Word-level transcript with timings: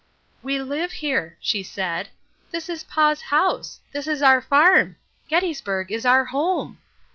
"We 0.41 0.59
live 0.59 0.93
here," 0.93 1.37
she 1.39 1.61
said. 1.61 2.09
"This 2.49 2.69
is 2.69 2.83
Pa's 2.83 3.21
house. 3.21 3.81
This 3.91 4.07
is 4.07 4.23
our 4.23 4.41
farm. 4.41 4.95
Gettysburg 5.29 5.91
is 5.91 6.07
our 6.07 6.25
home. 6.25 6.79